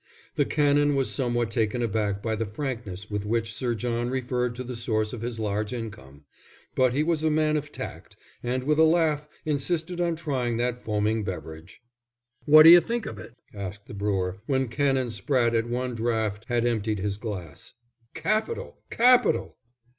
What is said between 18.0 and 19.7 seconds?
"Capital, capital!"